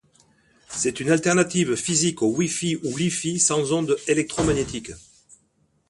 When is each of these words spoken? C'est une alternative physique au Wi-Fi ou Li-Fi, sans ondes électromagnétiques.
C'est 0.67 0.99
une 0.99 1.11
alternative 1.11 1.75
physique 1.75 2.23
au 2.23 2.33
Wi-Fi 2.35 2.77
ou 2.77 2.97
Li-Fi, 2.97 3.39
sans 3.39 3.71
ondes 3.71 3.97
électromagnétiques. 4.07 4.93